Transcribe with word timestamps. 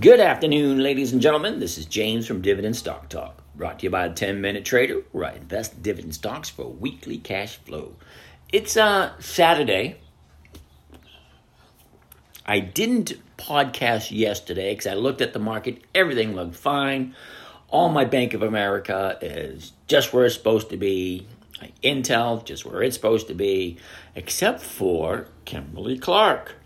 Good 0.00 0.20
afternoon, 0.20 0.82
ladies 0.82 1.14
and 1.14 1.22
gentlemen. 1.22 1.58
This 1.58 1.78
is 1.78 1.86
James 1.86 2.26
from 2.26 2.42
Dividend 2.42 2.76
Stock 2.76 3.08
Talk, 3.08 3.42
brought 3.54 3.78
to 3.78 3.84
you 3.84 3.90
by 3.90 4.08
the 4.08 4.14
10 4.14 4.42
Minute 4.42 4.66
Trader, 4.66 5.02
where 5.12 5.24
I 5.24 5.36
invest 5.36 5.72
in 5.72 5.82
dividend 5.82 6.14
stocks 6.14 6.50
for 6.50 6.66
weekly 6.66 7.16
cash 7.16 7.56
flow. 7.56 7.94
It's 8.52 8.76
uh, 8.76 9.18
Saturday. 9.20 9.96
I 12.44 12.58
didn't 12.58 13.14
podcast 13.38 14.10
yesterday 14.10 14.72
because 14.72 14.86
I 14.86 14.94
looked 14.94 15.22
at 15.22 15.32
the 15.32 15.38
market, 15.38 15.82
everything 15.94 16.34
looked 16.34 16.56
fine. 16.56 17.14
All 17.70 17.88
my 17.88 18.04
Bank 18.04 18.34
of 18.34 18.42
America 18.42 19.16
is 19.22 19.72
just 19.86 20.12
where 20.12 20.26
it's 20.26 20.34
supposed 20.34 20.68
to 20.70 20.76
be. 20.76 21.26
Intel, 21.82 22.44
just 22.44 22.66
where 22.66 22.82
it's 22.82 22.96
supposed 22.96 23.28
to 23.28 23.34
be, 23.34 23.78
except 24.14 24.60
for 24.60 25.28
Kimberly 25.46 25.96
Clark 25.96 26.56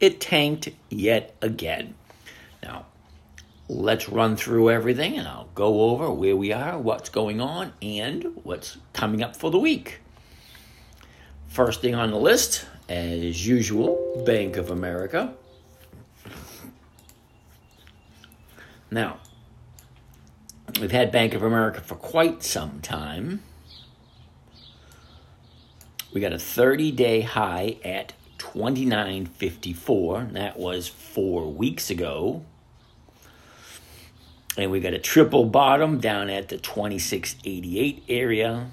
it 0.00 0.20
tanked 0.20 0.68
yet 0.88 1.34
again. 1.42 1.94
Now, 2.62 2.86
let's 3.68 4.08
run 4.08 4.36
through 4.36 4.70
everything 4.70 5.18
and 5.18 5.26
I'll 5.26 5.48
go 5.54 5.90
over 5.90 6.10
where 6.10 6.36
we 6.36 6.52
are, 6.52 6.78
what's 6.78 7.08
going 7.08 7.40
on, 7.40 7.72
and 7.82 8.40
what's 8.42 8.78
coming 8.92 9.22
up 9.22 9.36
for 9.36 9.50
the 9.50 9.58
week. 9.58 10.00
First 11.48 11.80
thing 11.80 11.94
on 11.94 12.10
the 12.10 12.18
list, 12.18 12.66
as 12.88 13.46
usual, 13.46 14.22
Bank 14.24 14.56
of 14.56 14.70
America. 14.70 15.34
Now, 18.90 19.18
we've 20.80 20.90
had 20.90 21.10
Bank 21.10 21.34
of 21.34 21.42
America 21.42 21.80
for 21.80 21.94
quite 21.94 22.42
some 22.42 22.80
time. 22.80 23.42
We 26.12 26.20
got 26.20 26.32
a 26.32 26.38
30 26.38 26.92
day 26.92 27.20
high 27.20 27.76
at 27.84 28.14
29.54. 28.54 30.32
That 30.32 30.58
was 30.58 30.88
four 30.88 31.52
weeks 31.52 31.90
ago. 31.90 32.42
And 34.56 34.70
we 34.70 34.80
got 34.80 34.94
a 34.94 34.98
triple 34.98 35.44
bottom 35.44 35.98
down 36.00 36.30
at 36.30 36.48
the 36.48 36.56
2688 36.56 38.04
area. 38.08 38.70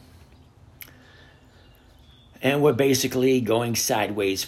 And 2.42 2.62
we're 2.62 2.74
basically 2.74 3.42
going 3.42 3.76
sideways 3.76 4.48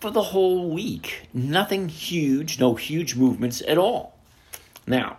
for 0.00 0.10
the 0.10 0.22
whole 0.22 0.70
week. 0.70 1.28
Nothing 1.32 1.88
huge, 1.88 2.58
no 2.58 2.74
huge 2.74 3.16
movements 3.16 3.62
at 3.68 3.78
all. 3.78 4.18
Now, 4.86 5.18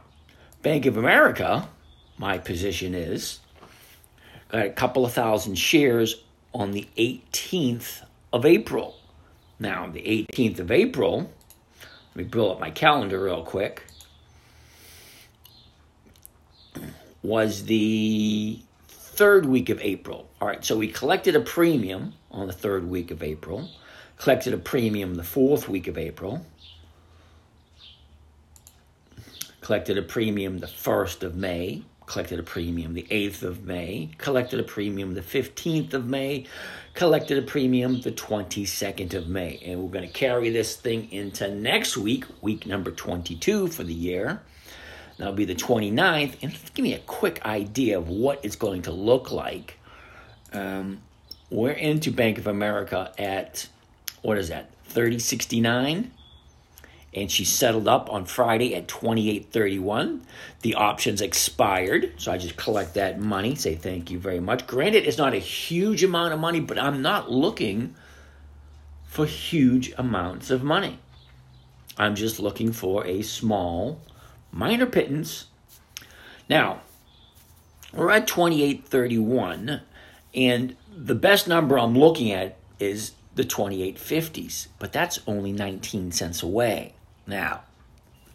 Bank 0.61 0.85
of 0.85 0.97
America, 0.97 1.69
my 2.17 2.37
position 2.39 2.95
is, 2.95 3.39
got 4.49 4.65
a 4.65 4.71
couple 4.71 5.05
of 5.05 5.13
thousand 5.13 5.55
shares 5.55 6.23
on 6.53 6.71
the 6.71 6.87
18th 6.97 8.01
of 8.33 8.45
April. 8.45 8.95
Now, 9.59 9.87
the 9.87 10.01
18th 10.01 10.59
of 10.59 10.71
April, 10.71 11.31
let 12.13 12.25
me 12.25 12.29
pull 12.29 12.51
up 12.51 12.59
my 12.59 12.71
calendar 12.71 13.23
real 13.23 13.43
quick, 13.43 13.83
was 17.23 17.65
the 17.65 18.59
third 18.87 19.45
week 19.45 19.69
of 19.69 19.79
April. 19.81 20.29
All 20.41 20.47
right, 20.47 20.63
so 20.63 20.77
we 20.77 20.89
collected 20.89 21.35
a 21.35 21.39
premium 21.39 22.13
on 22.31 22.47
the 22.47 22.53
third 22.53 22.89
week 22.89 23.11
of 23.11 23.23
April, 23.23 23.69
collected 24.17 24.53
a 24.53 24.57
premium 24.57 25.15
the 25.15 25.23
fourth 25.23 25.69
week 25.69 25.87
of 25.87 25.97
April, 25.97 26.45
collected 29.61 29.97
a 29.97 30.01
premium 30.01 30.59
the 30.59 30.67
first 30.67 31.23
of 31.23 31.35
May, 31.35 31.83
collected 32.05 32.39
a 32.39 32.43
premium 32.43 32.93
the 32.93 33.07
8th 33.09 33.43
of 33.43 33.65
May, 33.65 34.11
collected 34.17 34.59
a 34.59 34.63
premium 34.63 35.13
the 35.13 35.21
15th 35.21 35.93
of 35.93 36.05
May, 36.05 36.45
collected 36.93 37.37
a 37.37 37.41
premium 37.41 38.01
the 38.01 38.11
22nd 38.11 39.13
of 39.13 39.27
May. 39.27 39.59
And 39.65 39.81
we're 39.81 39.89
going 39.89 40.07
to 40.07 40.13
carry 40.13 40.49
this 40.49 40.75
thing 40.75 41.11
into 41.11 41.53
next 41.53 41.97
week, 41.97 42.25
week 42.41 42.65
number 42.65 42.91
22 42.91 43.67
for 43.67 43.83
the 43.83 43.93
year. 43.93 44.41
That'll 45.17 45.33
be 45.33 45.45
the 45.45 45.55
29th. 45.55 46.35
And 46.41 46.57
give 46.73 46.83
me 46.83 46.93
a 46.93 46.99
quick 46.99 47.45
idea 47.45 47.97
of 47.97 48.09
what 48.09 48.43
it's 48.43 48.55
going 48.55 48.83
to 48.83 48.91
look 48.91 49.31
like. 49.31 49.79
Um, 50.53 51.01
we're 51.49 51.71
into 51.71 52.11
Bank 52.11 52.37
of 52.37 52.47
America 52.47 53.13
at, 53.17 53.67
what 54.21 54.37
is 54.37 54.49
that, 54.49 54.71
3069? 54.85 56.11
And 57.15 57.31
she 57.31 57.45
settled 57.45 57.87
up 57.87 58.11
on 58.11 58.25
Friday 58.25 58.75
at 58.75 58.87
28.31. 58.87 60.21
The 60.61 60.75
options 60.75 61.21
expired, 61.21 62.11
so 62.17 62.31
I 62.33 62.37
just 62.37 62.57
collect 62.57 62.95
that 62.95 63.19
money, 63.19 63.55
say 63.55 63.75
thank 63.75 64.11
you 64.11 64.19
very 64.19 64.41
much. 64.41 64.67
Granted, 64.67 65.07
it's 65.07 65.17
not 65.17 65.33
a 65.33 65.39
huge 65.39 66.03
amount 66.03 66.33
of 66.33 66.39
money, 66.41 66.59
but 66.59 66.77
I'm 66.77 67.01
not 67.01 67.31
looking 67.31 67.95
for 69.05 69.25
huge 69.25 69.93
amounts 69.97 70.51
of 70.51 70.61
money. 70.61 70.99
I'm 71.97 72.15
just 72.15 72.37
looking 72.37 72.73
for 72.73 73.07
a 73.07 73.21
small, 73.21 74.01
minor 74.51 74.85
pittance. 74.85 75.45
Now, 76.49 76.81
we're 77.93 78.11
at 78.11 78.27
28.31, 78.27 79.79
and 80.33 80.75
the 80.93 81.15
best 81.15 81.47
number 81.47 81.79
I'm 81.79 81.97
looking 81.97 82.33
at 82.33 82.57
is 82.77 83.13
the 83.35 83.45
2850s, 83.45 84.67
but 84.79 84.91
that's 84.91 85.21
only 85.25 85.53
19 85.53 86.11
cents 86.11 86.43
away. 86.43 86.94
Now, 87.27 87.61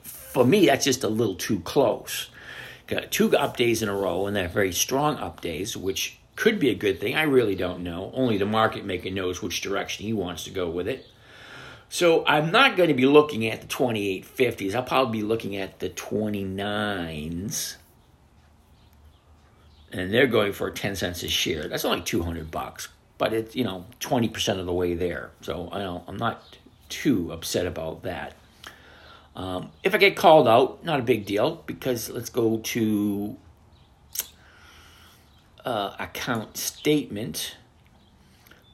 for 0.02 0.44
me, 0.44 0.66
that's 0.66 0.84
just 0.84 1.04
a 1.04 1.08
little 1.08 1.34
too 1.34 1.60
close. 1.60 2.30
Got 2.86 3.10
two 3.10 3.36
up 3.36 3.56
days 3.56 3.82
in 3.82 3.88
a 3.88 3.94
row, 3.94 4.26
and 4.26 4.34
they're 4.34 4.48
very 4.48 4.72
strong 4.72 5.16
up 5.16 5.40
days, 5.40 5.76
which 5.76 6.18
could 6.36 6.58
be 6.58 6.70
a 6.70 6.74
good 6.74 7.00
thing. 7.00 7.14
I 7.14 7.22
really 7.22 7.54
don't 7.54 7.82
know. 7.82 8.10
Only 8.14 8.38
the 8.38 8.46
market 8.46 8.84
maker 8.84 9.10
knows 9.10 9.42
which 9.42 9.60
direction 9.60 10.06
he 10.06 10.12
wants 10.12 10.44
to 10.44 10.50
go 10.50 10.70
with 10.70 10.88
it. 10.88 11.06
So 11.88 12.24
I'm 12.24 12.50
not 12.50 12.76
going 12.76 12.88
to 12.88 12.94
be 12.94 13.04
looking 13.04 13.46
at 13.46 13.60
the 13.60 13.66
2850s. 13.66 14.74
I'll 14.74 14.82
probably 14.82 15.20
be 15.20 15.26
looking 15.26 15.56
at 15.56 15.80
the 15.80 15.90
29s. 15.90 17.76
And 19.92 20.14
they're 20.14 20.28
going 20.28 20.52
for 20.52 20.70
10 20.70 20.94
cents 20.94 21.24
a 21.24 21.28
share. 21.28 21.66
That's 21.66 21.84
only 21.84 22.00
200 22.00 22.50
bucks, 22.50 22.88
but 23.18 23.32
it's, 23.32 23.56
you 23.56 23.64
know, 23.64 23.86
20% 23.98 24.60
of 24.60 24.66
the 24.66 24.72
way 24.72 24.94
there. 24.94 25.32
So 25.40 25.68
I 25.72 25.82
I'm 26.08 26.16
not 26.16 26.58
too 26.88 27.32
upset 27.32 27.66
about 27.66 28.04
that. 28.04 28.34
Um, 29.36 29.70
if 29.82 29.94
I 29.94 29.98
get 29.98 30.16
called 30.16 30.48
out, 30.48 30.84
not 30.84 31.00
a 31.00 31.02
big 31.02 31.24
deal 31.24 31.62
because 31.66 32.10
let's 32.10 32.30
go 32.30 32.58
to 32.58 33.36
uh, 35.64 35.94
account 35.98 36.56
statement, 36.56 37.56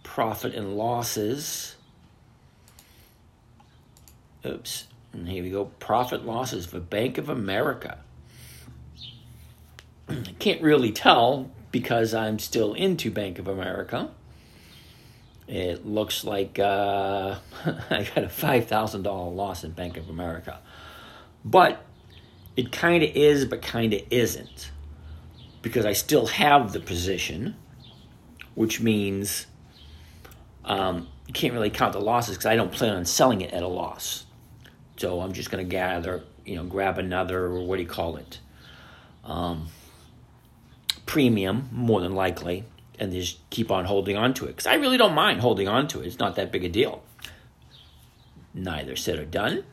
profit 0.03 0.55
and 0.55 0.77
losses. 0.77 1.77
Oops, 4.45 4.87
and 5.13 5.29
here 5.29 5.43
we 5.43 5.51
go 5.51 5.67
profit 5.79 6.25
losses 6.25 6.67
for 6.67 6.81
Bank 6.81 7.19
of 7.19 7.29
America. 7.29 7.99
I 10.09 10.35
can't 10.39 10.63
really 10.63 10.93
tell 10.93 11.51
because 11.71 12.15
I'm 12.15 12.39
still 12.39 12.73
into 12.75 13.11
Bank 13.11 13.39
of 13.39 13.49
America. 13.49 14.11
It 15.49 15.87
looks 15.87 16.25
like 16.25 16.59
uh, 16.59 17.37
I 17.65 18.09
got 18.15 18.25
a 18.25 18.29
$5,000 18.29 19.35
loss 19.35 19.63
in 19.63 19.73
Bank 19.73 19.97
of 19.97 20.09
America. 20.09 20.59
But 21.45 21.85
it 22.57 22.73
kind 22.73 23.05
of 23.05 23.11
is, 23.15 23.45
but 23.45 23.63
kind 23.63 23.93
of 23.93 24.03
isn't. 24.11 24.71
Because 25.63 25.87
I 25.87 25.93
still 25.93 26.27
have 26.27 26.73
the 26.73 26.81
position, 26.81 27.55
which 28.55 28.81
means 28.81 29.47
um, 30.65 31.09
you 31.27 31.35
can't 31.35 31.53
really 31.53 31.71
count 31.71 31.93
the 31.93 32.01
losses 32.01 32.37
because 32.37 32.47
I 32.47 32.57
don't 32.57 32.73
plan 32.73 32.97
on 32.97 33.05
selling 33.05 33.41
it 33.41 33.53
at 33.53 33.63
a 33.63 33.69
loss. 33.69 34.25
So 34.97 35.21
I'm 35.21 35.33
just 35.33 35.51
going 35.51 35.65
to 35.65 35.71
gather, 35.71 36.25
you 36.45 36.57
know, 36.57 36.65
grab 36.65 36.99
another, 36.99 37.45
or 37.45 37.63
what 37.65 37.77
do 37.77 37.83
you 37.83 37.89
call 37.89 38.17
it? 38.17 38.41
Um, 39.25 39.69
premium, 41.05 41.69
more 41.71 42.01
than 42.01 42.15
likely 42.15 42.65
and 42.99 43.13
they 43.13 43.21
just 43.21 43.39
keep 43.51 43.71
on 43.71 43.85
holding 43.85 44.17
on 44.17 44.35
to 44.35 44.45
it 44.45 44.49
because 44.49 44.67
I 44.67 44.75
really 44.75 44.97
don't 44.97 45.15
mind 45.15 45.41
holding 45.41 45.69
on 45.69 45.89
to 45.89 46.01
it. 46.01 46.07
It's 46.07 46.19
not 46.19 46.37
that 46.37 46.53
big 46.53 46.65
a 46.65 46.69
deal. 46.69 47.03
Neither 48.55 48.97
said 48.97 49.19
or 49.19 49.25
done. 49.25 49.65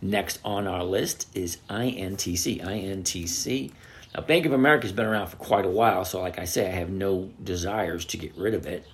Next 0.00 0.40
on 0.44 0.66
our 0.66 0.84
list 0.84 1.28
is 1.34 1.58
INTC. 1.68 2.62
INTC. 2.62 3.72
Now, 4.14 4.22
Bank 4.22 4.46
of 4.46 4.52
America 4.52 4.86
has 4.86 4.92
been 4.92 5.06
around 5.06 5.28
for 5.28 5.36
quite 5.36 5.64
a 5.64 5.70
while, 5.70 6.04
so 6.04 6.20
like 6.20 6.38
I 6.38 6.44
say, 6.44 6.66
I 6.68 6.72
have 6.72 6.90
no 6.90 7.30
desires 7.42 8.04
to 8.06 8.16
get 8.16 8.36
rid 8.36 8.54
of 8.54 8.66
it. 8.66 8.86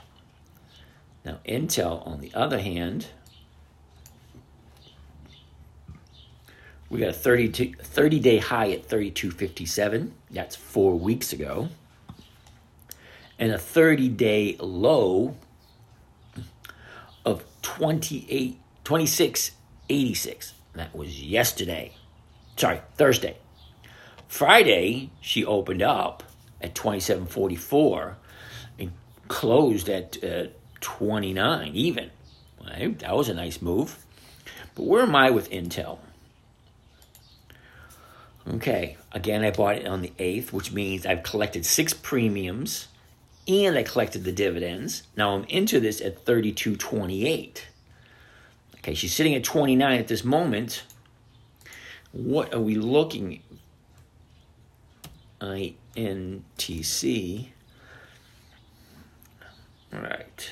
Now, 1.24 1.38
Intel, 1.46 2.06
on 2.06 2.20
the 2.20 2.34
other 2.34 2.60
hand, 2.60 3.06
we 6.88 6.98
got 6.98 7.10
a 7.10 7.12
30, 7.12 7.74
30 7.74 8.20
day 8.20 8.38
high 8.38 8.72
at 8.72 8.88
32.57. 8.88 10.10
That's 10.30 10.56
four 10.56 10.98
weeks 10.98 11.32
ago 11.32 11.68
and 13.42 13.50
a 13.50 13.58
30 13.58 14.08
day 14.10 14.56
low 14.60 15.34
of 17.24 17.44
28 17.62 18.56
2686 18.84 20.54
that 20.74 20.94
was 20.94 21.20
yesterday. 21.20 21.92
Sorry 22.56 22.80
thursday. 22.94 23.36
Friday 24.28 25.10
she 25.20 25.44
opened 25.44 25.82
up 25.82 26.22
at 26.60 26.76
2744 26.76 28.16
and 28.78 28.92
closed 29.26 29.88
at 29.88 30.22
uh, 30.22 30.44
29 30.80 31.72
even. 31.74 32.12
Right? 32.64 32.96
that 33.00 33.16
was 33.16 33.28
a 33.28 33.34
nice 33.34 33.60
move. 33.60 34.04
But 34.76 34.84
where 34.84 35.02
am 35.02 35.16
I 35.16 35.30
with 35.30 35.50
Intel? 35.50 35.98
Okay, 38.48 38.96
again, 39.10 39.44
I 39.44 39.50
bought 39.50 39.78
it 39.78 39.86
on 39.86 40.02
the 40.02 40.12
8th, 40.18 40.52
which 40.52 40.72
means 40.72 41.04
I've 41.04 41.24
collected 41.24 41.66
six 41.66 41.92
premiums 41.92 42.86
and 43.48 43.76
I 43.76 43.82
collected 43.82 44.24
the 44.24 44.32
dividends. 44.32 45.02
Now 45.16 45.34
I'm 45.34 45.44
into 45.44 45.80
this 45.80 46.00
at 46.00 46.24
32.28. 46.24 47.58
Okay, 48.76 48.94
she's 48.94 49.14
sitting 49.14 49.34
at 49.34 49.44
29 49.44 49.98
at 49.98 50.08
this 50.08 50.24
moment. 50.24 50.84
What 52.12 52.52
are 52.52 52.60
we 52.60 52.74
looking 52.74 53.42
INTC. 55.42 57.48
All 59.92 60.00
right. 60.00 60.50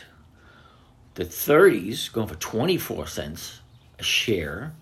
The 1.15 1.25
30s 1.25 2.13
going 2.13 2.27
for 2.27 2.35
24 2.35 3.07
cents 3.07 3.61
a 3.99 4.03
share. 4.03 4.73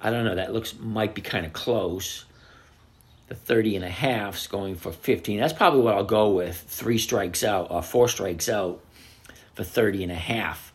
I 0.00 0.10
don't 0.10 0.24
know, 0.24 0.34
that 0.34 0.52
looks 0.52 0.74
might 0.78 1.14
be 1.14 1.22
kind 1.22 1.46
of 1.46 1.52
close. 1.52 2.26
The 3.34 3.40
30 3.40 3.76
and 3.76 3.84
a 3.84 3.90
half's 3.90 4.46
going 4.46 4.76
for 4.76 4.92
15. 4.92 5.40
That's 5.40 5.52
probably 5.52 5.80
what 5.80 5.94
I'll 5.94 6.04
go 6.04 6.30
with. 6.30 6.56
Three 6.56 6.98
strikes 6.98 7.42
out 7.42 7.66
or 7.68 7.82
four 7.82 8.06
strikes 8.06 8.48
out 8.48 8.80
for 9.54 9.64
30 9.64 10.04
and 10.04 10.12
a 10.12 10.16
half. 10.16 10.72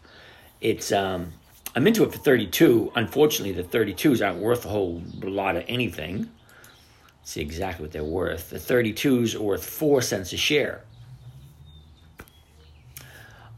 It's 0.59 0.91
um 0.91 1.31
I'm 1.73 1.87
into 1.87 2.03
it 2.03 2.11
for 2.11 2.17
32. 2.17 2.91
Unfortunately, 2.95 3.53
the 3.53 3.63
32s 3.63 4.25
aren't 4.25 4.39
worth 4.39 4.65
a 4.65 4.69
whole 4.69 5.01
lot 5.21 5.55
of 5.55 5.63
anything 5.67 6.29
see 7.23 7.41
exactly 7.41 7.83
what 7.83 7.91
they're 7.91 8.03
worth. 8.03 8.49
The 8.49 8.57
32s 8.57 9.35
are 9.35 9.41
worth 9.43 9.63
4 9.63 10.01
cents 10.01 10.33
a 10.33 10.37
share. 10.37 10.81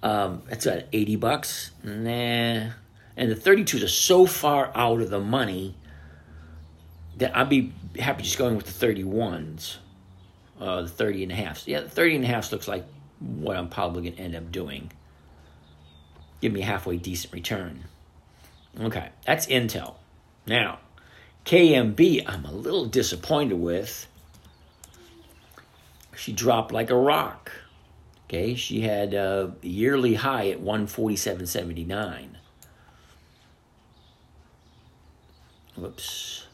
Um, 0.04 0.44
it's 0.50 0.68
at 0.68 0.90
80 0.92 1.16
bucks. 1.16 1.72
Nah. 1.84 2.72
And 3.18 3.32
the 3.32 3.36
32s 3.36 3.84
are 3.84 3.88
so 3.88 4.26
far 4.26 4.72
out 4.76 5.02
of 5.02 5.10
the 5.10 5.20
money 5.20 5.76
that 7.18 7.36
I'd 7.36 7.50
be 7.50 7.74
happy 8.00 8.24
just 8.24 8.38
going 8.38 8.56
with 8.56 8.66
the 8.66 8.86
31s. 8.86 9.78
Uh, 10.60 10.84
the 10.84 10.88
30 10.88 11.24
and 11.24 11.32
a 11.32 11.36
half. 11.36 11.68
Yeah, 11.68 11.82
the 11.82 11.90
30 11.90 12.18
and 12.18 12.24
a 12.24 12.28
half 12.28 12.52
looks 12.52 12.68
like 12.68 12.86
what 13.20 13.58
I'm 13.58 13.70
probably 13.70 14.04
going 14.04 14.16
to 14.16 14.22
end 14.22 14.36
up 14.36 14.52
doing. 14.52 14.92
Give 16.40 16.54
me 16.54 16.62
a 16.62 16.66
halfway 16.66 16.98
decent 16.98 17.34
return. 17.34 17.86
Okay, 18.80 19.10
that's 19.26 19.48
Intel. 19.48 19.96
Now, 20.46 20.80
KMB, 21.46 22.24
I'm 22.28 22.46
a 22.46 22.52
little 22.52 22.86
disappointed 22.86 23.60
with. 23.60 24.08
She 26.16 26.32
dropped 26.32 26.72
like 26.72 26.90
a 26.90 26.96
rock. 26.96 27.52
Okay, 28.28 28.56
she 28.56 28.82
had 28.82 29.14
a 29.14 29.54
yearly 29.62 30.14
high 30.14 30.50
at 30.50 30.62
147.79. 30.62 32.28
Whoops. 35.76 36.46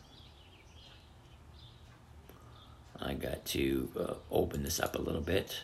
I 3.07 3.13
got 3.13 3.45
to 3.45 3.89
uh, 3.98 4.13
open 4.30 4.63
this 4.63 4.80
up 4.80 4.95
a 4.95 5.01
little 5.01 5.21
bit. 5.21 5.62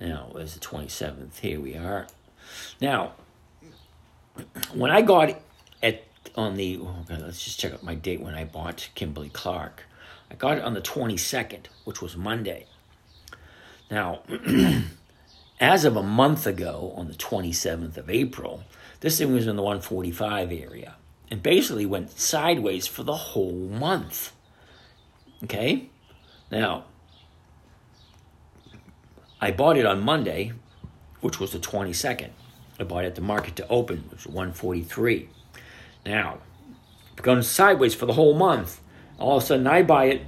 Now, 0.00 0.30
it's 0.36 0.54
the 0.54 0.60
27th. 0.60 1.38
Here 1.38 1.58
we 1.58 1.76
are. 1.76 2.06
Now, 2.80 3.12
when 4.72 4.90
I 4.90 5.02
got 5.02 5.40
at 5.82 6.04
on 6.36 6.56
the 6.56 6.78
oh 6.80 7.04
God, 7.08 7.22
let's 7.22 7.42
just 7.42 7.58
check 7.58 7.72
out 7.72 7.82
my 7.82 7.94
date 7.94 8.20
when 8.20 8.34
I 8.34 8.44
bought 8.44 8.90
Kimberly 8.94 9.30
Clark. 9.30 9.84
I 10.30 10.34
got 10.34 10.58
it 10.58 10.64
on 10.64 10.74
the 10.74 10.80
22nd, 10.80 11.66
which 11.84 12.00
was 12.00 12.16
Monday. 12.16 12.66
Now, 13.90 14.20
as 15.60 15.84
of 15.84 15.96
a 15.96 16.02
month 16.02 16.46
ago, 16.46 16.92
on 16.94 17.08
the 17.08 17.14
27th 17.14 17.96
of 17.96 18.10
April, 18.10 18.64
this 19.00 19.18
thing 19.18 19.32
was 19.32 19.46
in 19.46 19.56
the 19.56 19.62
145 19.62 20.52
area 20.52 20.94
and 21.30 21.42
basically 21.42 21.86
went 21.86 22.18
sideways 22.18 22.86
for 22.86 23.02
the 23.02 23.14
whole 23.14 23.52
month. 23.52 24.32
Okay? 25.44 25.90
Now, 26.50 26.84
I 29.40 29.50
bought 29.50 29.76
it 29.76 29.86
on 29.86 30.02
Monday, 30.02 30.52
which 31.20 31.38
was 31.38 31.52
the 31.52 31.58
22nd. 31.58 32.30
I 32.80 32.84
bought 32.84 33.04
it 33.04 33.08
at 33.08 33.14
the 33.14 33.20
market 33.20 33.56
to 33.56 33.68
open, 33.68 34.04
which 34.10 34.24
was 34.24 34.34
143. 34.34 35.28
Now, 36.06 36.38
going 37.16 37.42
sideways 37.42 37.94
for 37.94 38.06
the 38.06 38.12
whole 38.14 38.34
month. 38.34 38.80
All 39.18 39.36
of 39.36 39.42
a 39.42 39.46
sudden, 39.46 39.66
I 39.66 39.82
buy 39.82 40.06
it, 40.06 40.22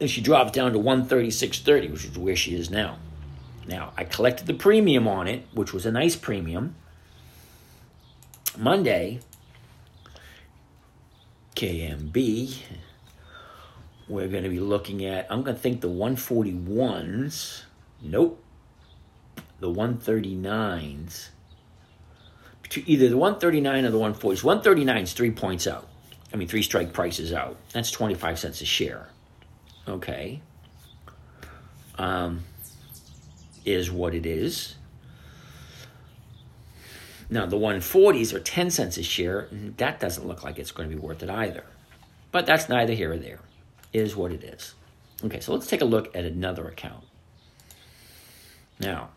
and 0.00 0.10
she 0.10 0.20
drops 0.20 0.52
down 0.52 0.72
to 0.72 0.78
136.30, 0.78 1.92
which 1.92 2.04
is 2.04 2.18
where 2.18 2.36
she 2.36 2.54
is 2.54 2.70
now. 2.70 2.98
Now, 3.66 3.92
I 3.96 4.04
collected 4.04 4.46
the 4.46 4.54
premium 4.54 5.06
on 5.06 5.28
it, 5.28 5.46
which 5.52 5.74
was 5.74 5.84
a 5.84 5.92
nice 5.92 6.16
premium. 6.16 6.74
Monday, 8.58 9.20
KMB, 11.54 12.58
we're 14.08 14.28
going 14.28 14.44
to 14.44 14.50
be 14.50 14.60
looking 14.60 15.04
at, 15.06 15.26
I'm 15.30 15.42
going 15.42 15.56
to 15.56 15.62
think 15.62 15.80
the 15.80 15.88
141s. 15.88 17.62
Nope 18.02 18.44
the 19.60 19.68
139s, 19.68 21.28
either 22.86 23.08
the 23.08 23.16
139 23.16 23.84
or 23.84 23.90
the 23.90 23.98
140s. 23.98 24.44
139 24.44 25.02
is 25.02 25.12
three 25.12 25.30
points 25.30 25.66
out. 25.66 25.88
I 26.32 26.36
mean, 26.36 26.48
three 26.48 26.62
strike 26.62 26.92
prices 26.92 27.32
out. 27.32 27.56
That's 27.72 27.90
25 27.90 28.38
cents 28.38 28.60
a 28.60 28.64
share. 28.64 29.08
Okay. 29.88 30.40
Um, 31.96 32.44
is 33.64 33.90
what 33.90 34.14
it 34.14 34.26
is. 34.26 34.76
Now, 37.30 37.44
the 37.46 37.56
140s 37.56 38.32
are 38.32 38.40
10 38.40 38.70
cents 38.70 38.96
a 38.96 39.02
share. 39.02 39.48
That 39.52 40.00
doesn't 40.00 40.26
look 40.26 40.42
like 40.42 40.58
it's 40.58 40.70
going 40.70 40.88
to 40.88 40.94
be 40.94 41.00
worth 41.00 41.22
it 41.22 41.28
either. 41.28 41.64
But 42.32 42.46
that's 42.46 42.68
neither 42.68 42.94
here 42.94 43.12
or 43.12 43.18
there. 43.18 43.40
It 43.92 44.00
is 44.00 44.16
what 44.16 44.32
it 44.32 44.42
is. 44.44 44.74
Okay, 45.24 45.40
so 45.40 45.52
let's 45.52 45.66
take 45.66 45.80
a 45.80 45.86
look 45.86 46.14
at 46.16 46.24
another 46.24 46.68
account. 46.68 47.04
Now, 48.80 49.10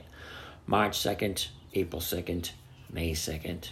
March 0.66 0.98
2nd, 0.98 1.50
April 1.74 2.02
2nd, 2.02 2.52
May 2.92 3.12
2nd, 3.12 3.70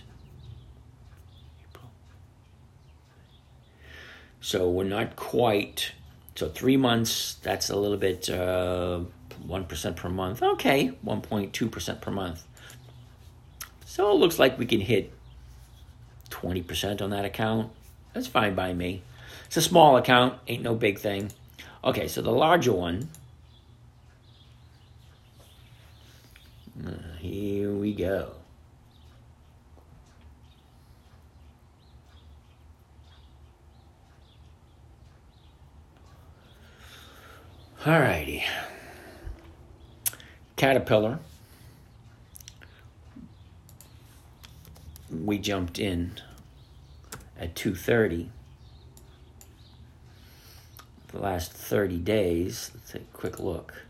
So 4.39 4.69
we're 4.69 4.85
not 4.85 5.15
quite 5.15 5.91
So 6.35 6.47
three 6.47 6.77
months, 6.77 7.35
that's 7.41 7.69
a 7.69 7.75
little 7.75 7.97
bit, 7.97 8.29
uh, 8.29 9.01
1% 9.45 9.95
per 9.95 10.09
month. 10.09 10.41
Okay, 10.41 10.97
1.2% 11.05 12.01
per 12.01 12.11
month. 12.11 12.43
So 13.85 14.11
it 14.11 14.15
looks 14.15 14.39
like 14.39 14.59
we 14.59 14.65
can 14.65 14.81
hit 14.81 15.13
20% 16.29 17.01
on 17.01 17.09
that 17.11 17.25
account. 17.25 17.71
That's 18.13 18.27
fine 18.27 18.55
by 18.55 18.73
me. 18.73 19.03
It's 19.45 19.57
a 19.57 19.61
small 19.61 19.97
account, 19.97 20.39
ain't 20.47 20.63
no 20.63 20.75
big 20.75 20.99
thing. 20.99 21.31
Okay, 21.83 22.07
so 22.07 22.21
the 22.21 22.31
larger 22.31 22.73
one. 22.73 23.09
Uh, 26.85 26.91
here 27.19 27.71
we 27.71 27.93
go. 27.93 28.33
Alrighty. 37.83 38.43
Caterpillar. 40.57 41.19
We 45.11 45.37
jumped 45.37 45.77
in 45.77 46.13
at 47.39 47.55
230 47.55 48.31
the 51.09 51.19
last 51.19 51.53
30 51.53 51.99
days. 51.99 52.71
Let's 52.73 52.91
take 52.91 53.03
a 53.03 53.17
quick 53.17 53.39
look. 53.39 53.83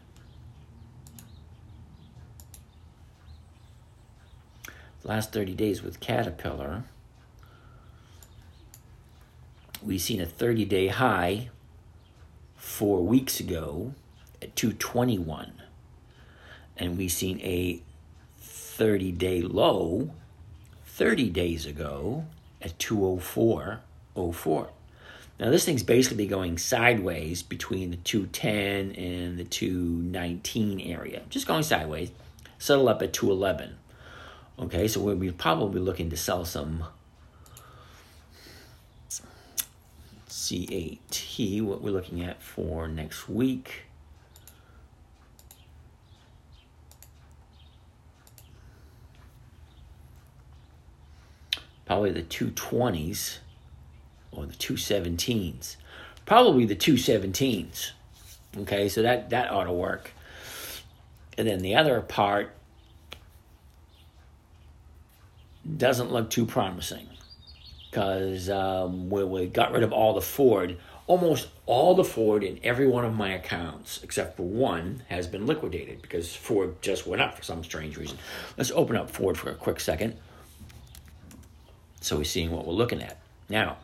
The 5.01 5.07
last 5.07 5.31
30 5.31 5.53
days 5.53 5.81
with 5.81 6.01
Caterpillar, 6.01 6.83
we've 9.81 10.01
seen 10.01 10.19
a 10.19 10.25
30 10.25 10.65
day 10.65 10.87
high 10.89 11.49
four 12.57 13.05
weeks 13.05 13.39
ago 13.39 13.93
at 14.41 14.53
221. 14.57 15.53
And 16.77 16.97
we've 16.97 17.11
seen 17.11 17.39
a 17.41 17.81
30 18.39 19.11
day 19.11 19.41
low 19.41 20.11
30 20.97 21.29
days 21.29 21.67
ago 21.67 22.25
at 22.59 22.75
204.04. 22.79 24.67
Now 25.39 25.51
this 25.51 25.63
thing's 25.63 25.83
basically 25.83 26.25
going 26.25 26.57
sideways 26.57 27.43
between 27.43 27.91
the 27.91 27.97
210 27.97 28.95
and 28.95 29.37
the 29.37 29.43
219 29.43 30.81
area, 30.81 31.21
just 31.29 31.45
going 31.45 31.61
sideways. 31.61 32.09
Settle 32.57 32.89
up 32.89 33.03
at 33.03 33.13
211. 33.13 33.77
Okay, 34.57 34.87
so 34.87 34.99
we'll 34.99 35.15
be 35.15 35.31
probably 35.31 35.79
looking 35.79 36.09
to 36.09 36.17
sell 36.17 36.45
some 36.45 36.85
CAT, 40.27 41.61
what 41.61 41.83
we're 41.83 41.91
looking 41.91 42.23
at 42.23 42.41
for 42.41 42.87
next 42.87 43.29
week. 43.29 43.83
Probably 51.87 52.11
the 52.11 52.21
220s 52.21 53.37
or 54.33 54.45
the 54.45 54.53
217s. 54.53 55.77
Probably 56.25 56.65
the 56.65 56.75
217s. 56.75 57.91
Okay, 58.59 58.89
so 58.89 59.01
that, 59.01 59.29
that 59.29 59.49
ought 59.49 59.63
to 59.63 59.71
work. 59.71 60.11
And 61.37 61.47
then 61.47 61.59
the 61.59 61.75
other 61.75 62.01
part 62.01 62.53
doesn't 65.77 66.11
look 66.11 66.29
too 66.29 66.45
promising 66.45 67.07
because 67.89 68.49
um, 68.49 69.09
we, 69.09 69.23
we 69.23 69.47
got 69.47 69.71
rid 69.71 69.83
of 69.83 69.93
all 69.93 70.13
the 70.13 70.21
Ford. 70.21 70.77
Almost 71.07 71.47
all 71.65 71.95
the 71.95 72.03
Ford 72.03 72.43
in 72.43 72.59
every 72.63 72.85
one 72.85 73.05
of 73.05 73.15
my 73.15 73.29
accounts, 73.29 74.01
except 74.03 74.35
for 74.35 74.43
one, 74.43 75.03
has 75.07 75.25
been 75.25 75.45
liquidated 75.45 76.01
because 76.01 76.35
Ford 76.35 76.81
just 76.81 77.07
went 77.07 77.21
up 77.21 77.37
for 77.37 77.43
some 77.43 77.63
strange 77.63 77.95
reason. 77.95 78.17
Let's 78.57 78.71
open 78.71 78.97
up 78.97 79.09
Ford 79.09 79.37
for 79.37 79.51
a 79.51 79.55
quick 79.55 79.79
second 79.79 80.17
so 82.01 82.17
we're 82.17 82.23
seeing 82.23 82.51
what 82.51 82.65
we're 82.65 82.73
looking 82.73 83.01
at. 83.01 83.17
Now, 83.49 83.77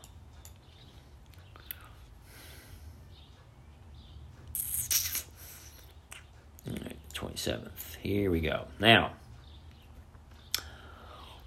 27th. 7.14 7.96
Here 8.02 8.30
we 8.30 8.40
go. 8.40 8.66
Now, 8.78 9.12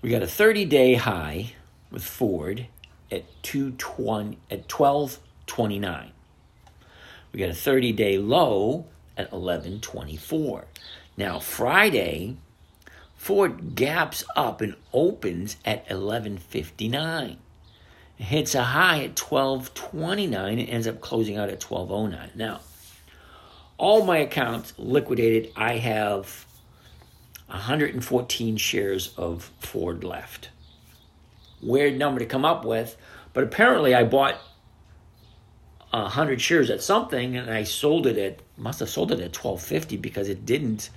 we 0.02 0.10
got 0.10 0.22
a 0.22 0.28
30 0.28 0.66
day 0.66 0.96
high 0.96 1.54
with 1.92 2.04
Ford 2.04 2.68
at 3.12 3.26
220 3.44 4.38
at 4.50 4.72
1229. 4.72 6.12
We 7.32 7.40
got 7.40 7.50
a 7.50 7.54
30 7.54 7.92
day 7.94 8.18
low 8.18 8.86
at 9.18 9.32
1124. 9.32 10.66
Now, 11.16 11.40
Friday, 11.40 12.38
Ford 13.18 13.76
gaps 13.76 14.24
up 14.36 14.62
and 14.62 14.76
opens 14.94 15.58
at 15.66 15.80
1159. 15.90 17.38
It 18.20 18.24
hits 18.24 18.56
a 18.56 18.64
high 18.64 19.04
at 19.04 19.20
1229 19.20 20.60
and 20.60 20.70
ends 20.70 20.88
up 20.88 21.02
closing 21.02 21.36
out 21.36 21.50
at 21.50 21.62
1209. 21.62 22.32
Now, 22.36 22.62
all 23.78 24.06
my 24.06 24.18
accounts 24.18 24.74
liquidated. 24.78 25.52
I 25.56 25.74
have 25.78 26.46
114 27.48 28.58
shares 28.58 29.14
of 29.18 29.52
Ford 29.60 30.04
left. 30.04 30.50
Weird 31.62 31.98
number 31.98 32.20
to 32.20 32.26
come 32.26 32.46
up 32.46 32.64
with, 32.64 32.96
but 33.34 33.44
apparently 33.44 33.94
I 33.94 34.04
bought 34.04 34.38
100 35.90 36.40
shares 36.40 36.70
at 36.70 36.84
something 36.84 37.36
and 37.36 37.50
I 37.50 37.64
sold 37.64 38.08
it 38.08 38.18
at 38.18 38.40
must 38.58 38.80
have 38.80 38.90
sold 38.90 39.12
it 39.12 39.20
at 39.20 39.36
1250 39.36 39.98
because 39.98 40.28
it 40.30 40.46
didn't 40.46 40.90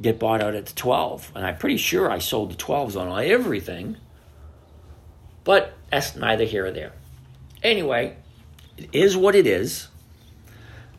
get 0.00 0.18
bought 0.18 0.42
out 0.42 0.54
at 0.54 0.66
the 0.66 0.74
12 0.74 1.32
and 1.34 1.46
I'm 1.46 1.56
pretty 1.56 1.76
sure 1.76 2.10
I 2.10 2.18
sold 2.18 2.52
the 2.52 2.56
12s 2.56 3.00
on 3.00 3.24
everything. 3.24 3.96
But 5.44 5.74
that's 5.90 6.16
neither 6.16 6.44
here 6.44 6.66
or 6.66 6.72
there. 6.72 6.92
Anyway, 7.62 8.16
it 8.76 8.88
is 8.92 9.16
what 9.16 9.34
it 9.34 9.46
is. 9.46 9.88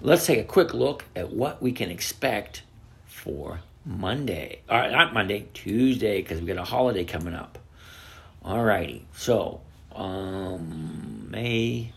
Let's 0.01 0.25
take 0.25 0.39
a 0.39 0.43
quick 0.43 0.73
look 0.73 1.05
at 1.15 1.31
what 1.31 1.61
we 1.61 1.71
can 1.71 1.89
expect 1.89 2.63
for 3.05 3.59
Monday. 3.85 4.61
All 4.69 4.77
right, 4.77 4.91
not 4.91 5.13
Monday, 5.13 5.47
Tuesday, 5.53 6.21
because 6.21 6.39
we 6.39 6.47
got 6.47 6.57
a 6.57 6.63
holiday 6.63 7.03
coming 7.03 7.33
up. 7.33 7.57
All 8.43 8.63
righty. 8.63 9.05
So, 9.13 9.61
um, 9.95 11.27
May 11.29 11.91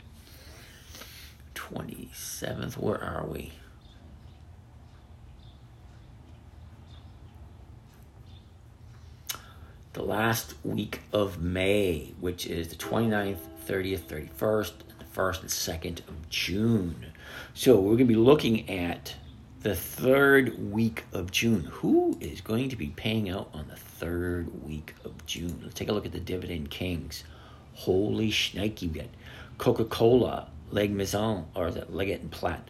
27th, 1.55 2.79
where 2.79 3.03
are 3.03 3.27
we? 3.27 3.53
The 10.01 10.07
last 10.07 10.55
week 10.65 11.03
of 11.13 11.43
May, 11.43 12.15
which 12.21 12.47
is 12.47 12.69
the 12.69 12.77
29th, 12.77 13.37
30th, 13.67 14.01
31st, 14.01 14.73
and 14.89 14.99
the 14.99 15.05
1st 15.05 15.41
and 15.43 15.51
2nd 15.51 16.09
of 16.09 16.31
June. 16.31 17.13
So 17.53 17.79
we're 17.79 17.97
going 17.97 17.99
to 17.99 18.05
be 18.07 18.15
looking 18.15 18.71
at 18.71 19.15
the 19.61 19.77
third 19.77 20.73
week 20.73 21.05
of 21.13 21.31
June. 21.31 21.65
Who 21.65 22.17
is 22.19 22.41
going 22.41 22.71
to 22.71 22.77
be 22.77 22.87
paying 22.87 23.29
out 23.29 23.51
on 23.53 23.69
the 23.69 23.77
third 23.77 24.65
week 24.65 24.95
of 25.05 25.27
June? 25.27 25.61
Let's 25.63 25.75
take 25.75 25.91
a 25.91 25.93
look 25.93 26.07
at 26.07 26.13
the 26.13 26.19
Dividend 26.19 26.71
Kings. 26.71 27.25
Holy 27.75 28.31
shnikey 28.31 28.91
bit. 28.91 29.11
Coca-Cola, 29.59 30.49
Leg 30.71 30.93
Maison, 30.93 31.45
or 31.55 31.69
is 31.69 31.77
it 31.77 31.93
Leggett 31.93 32.23
and 32.23 32.31
Platt? 32.31 32.67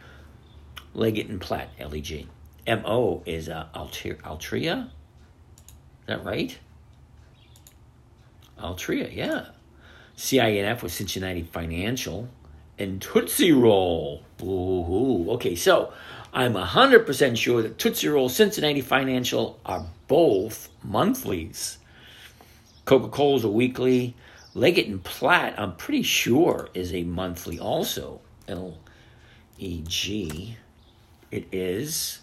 Leggett 0.94 1.28
and 1.28 1.40
Platt, 1.40 1.68
LEG. 1.78 2.26
MO 2.66 3.22
is 3.24 3.48
uh. 3.48 3.68
Altria? 3.72 4.86
Is 4.86 6.06
that 6.06 6.24
right? 6.24 6.58
Altria, 8.60 9.14
yeah. 9.14 9.46
CINF 10.16 10.82
was 10.82 10.92
Cincinnati 10.92 11.42
Financial 11.42 12.28
and 12.78 13.00
Tootsie 13.00 13.52
Roll. 13.52 14.22
Okay, 14.42 15.54
so 15.54 15.92
I'm 16.32 16.54
100% 16.54 17.36
sure 17.36 17.62
that 17.62 17.78
Tootsie 17.78 18.08
Roll, 18.08 18.28
Cincinnati 18.28 18.80
Financial 18.80 19.58
are 19.64 19.86
both 20.08 20.68
monthlies. 20.82 21.78
Coca 22.84 23.08
Cola's 23.08 23.44
a 23.44 23.48
weekly. 23.48 24.14
Leggett 24.54 24.88
and 24.88 25.02
Platt, 25.02 25.54
I'm 25.58 25.76
pretty 25.76 26.02
sure, 26.02 26.68
is 26.74 26.92
a 26.92 27.04
monthly 27.04 27.58
also. 27.58 28.20
L 28.48 28.78
E 29.58 29.82
G. 29.86 30.56
It 31.30 31.46
is. 31.52 32.20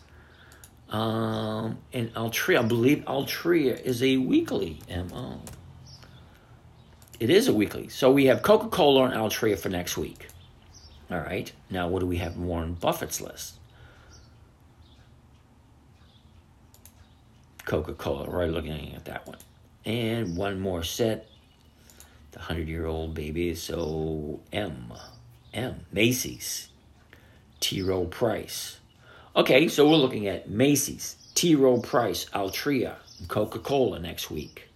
Um, 0.90 1.78
and 1.94 2.14
Altria, 2.16 2.60
I 2.60 2.64
believe 2.64 3.04
Altria 3.06 3.82
is 3.82 4.04
a 4.04 4.18
weekly. 4.18 4.80
M 4.90 5.08
O. 5.14 5.40
It 7.20 7.30
is 7.30 7.48
a 7.48 7.54
weekly. 7.54 7.90
So 7.90 8.12
we 8.12 8.26
have 8.26 8.42
Coca 8.42 8.68
Cola 8.70 9.06
and 9.06 9.14
Altria 9.14 9.58
for 9.58 9.70
next 9.70 9.98
week. 9.98 10.28
All 11.10 11.20
right. 11.20 11.52
Now, 11.70 11.88
what 11.88 12.00
do 12.00 12.06
we 12.06 12.18
have 12.18 12.38
Warren 12.38 12.74
Buffett's 12.74 13.22
list? 13.22 13.56
Coca 17.66 17.94
Cola, 17.94 18.30
right? 18.30 18.50
Looking 18.50 18.94
at 18.94 19.06
that 19.06 19.26
one. 19.26 19.38
And 19.86 20.38
one 20.38 20.60
more 20.60 20.84
set. 20.84 21.28
The 22.32 22.40
100 22.40 22.68
year 22.68 22.86
old 22.86 23.14
baby. 23.14 23.56
So, 23.56 24.42
M. 24.52 24.94
M. 25.54 25.86
Macy's. 25.92 26.70
T. 27.60 27.82
Rowe 27.82 28.06
Price. 28.06 28.78
Okay, 29.36 29.68
so 29.68 29.88
we're 29.88 29.98
looking 29.98 30.28
at 30.28 30.50
Macy's, 30.50 31.16
T. 31.36 31.54
Rowe 31.54 31.80
Price, 31.80 32.26
Altria, 32.34 32.96
Coca 33.28 33.60
Cola 33.60 34.00
next 34.00 34.32
week. 34.32 34.68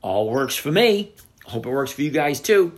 All 0.00 0.30
works 0.30 0.54
for 0.54 0.70
me. 0.70 1.12
Hope 1.44 1.66
it 1.66 1.70
works 1.70 1.92
for 1.92 2.02
you 2.02 2.10
guys 2.10 2.40
too. 2.40 2.72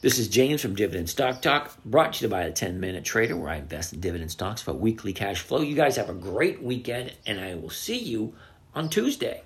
This 0.00 0.18
is 0.18 0.28
James 0.28 0.62
from 0.62 0.74
Dividend 0.74 1.08
Stock 1.08 1.40
Talk, 1.40 1.76
brought 1.84 2.14
to 2.14 2.24
you 2.24 2.28
by 2.28 2.44
the 2.44 2.50
10 2.50 2.80
Minute 2.80 3.04
Trader, 3.04 3.36
where 3.36 3.50
I 3.50 3.56
invest 3.56 3.92
in 3.92 4.00
dividend 4.00 4.30
stocks 4.30 4.62
for 4.62 4.72
weekly 4.72 5.12
cash 5.12 5.40
flow. 5.40 5.60
You 5.60 5.76
guys 5.76 5.96
have 5.96 6.10
a 6.10 6.14
great 6.14 6.62
weekend, 6.62 7.12
and 7.24 7.40
I 7.40 7.54
will 7.54 7.70
see 7.70 7.98
you 7.98 8.34
on 8.74 8.88
Tuesday. 8.88 9.42